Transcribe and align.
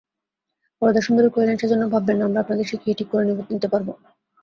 বরদাসুন্দরী 0.81 1.29
কহিলেন, 1.31 1.55
সেজন্যে 1.61 1.87
ভাববেন 1.93 2.17
না– 2.17 2.25
আমরা 2.27 2.39
আপনাকে 2.41 2.63
শিখিয়ে 2.63 2.97
ঠিক 2.99 3.07
করে 3.11 3.23
নিতে 3.51 3.67
পারব। 3.73 3.87